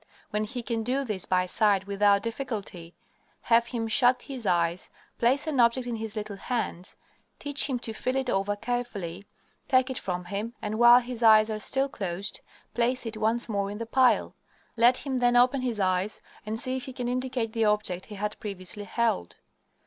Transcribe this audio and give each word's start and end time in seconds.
When 0.31 0.45
he 0.45 0.63
can 0.63 0.81
do 0.81 1.03
this 1.05 1.25
by 1.27 1.45
sight 1.45 1.85
without 1.85 2.23
difficulty, 2.23 2.95
have 3.41 3.67
him 3.67 3.87
shut 3.87 4.23
his 4.23 4.47
eyes, 4.47 4.89
place 5.19 5.45
an 5.45 5.59
object 5.59 5.85
in 5.85 5.97
his 5.97 6.15
little 6.15 6.37
hands, 6.37 6.95
teach 7.37 7.69
him 7.69 7.77
to 7.77 7.93
feel 7.93 8.15
it 8.15 8.27
over 8.27 8.55
carefully, 8.55 9.27
take 9.67 9.91
it 9.91 9.99
from 9.99 10.25
him, 10.25 10.55
and, 10.59 10.79
while 10.79 11.01
his 11.01 11.21
eyes 11.21 11.51
are 11.51 11.59
still 11.59 11.87
closed, 11.87 12.41
place 12.73 13.05
it 13.05 13.17
once 13.17 13.47
more 13.47 13.69
in 13.69 13.77
the 13.77 13.85
pile. 13.85 14.33
Let 14.75 14.97
him 14.97 15.19
then 15.19 15.35
open 15.35 15.61
his 15.61 15.79
eyes 15.79 16.19
and 16.47 16.59
see 16.59 16.77
if 16.77 16.85
he 16.85 16.93
can 16.93 17.07
indicate 17.07 17.53
the 17.53 17.65
object 17.65 18.07
he 18.07 18.15
had 18.15 18.39
previously 18.39 18.85
held. 18.85 19.35